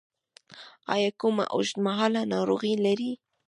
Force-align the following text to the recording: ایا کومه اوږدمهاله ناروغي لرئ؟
ایا 0.93 1.09
کومه 1.21 1.45
اوږدمهاله 1.55 2.21
ناروغي 2.33 2.73
لرئ؟ 2.85 3.11